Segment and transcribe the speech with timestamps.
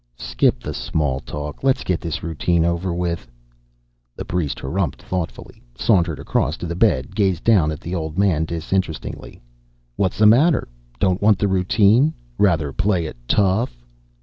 [0.17, 1.63] "Skip the small talk.
[1.63, 3.27] Let's get this routine over with."
[4.15, 8.45] The priest humphed thoughtfully, sauntered across to the bed, gazed down at the old man
[8.45, 9.43] disinterestedly.
[9.97, 10.67] "What's the matter?
[10.99, 12.15] Don't want the 'routine'?
[12.39, 13.77] Rather play it tough?"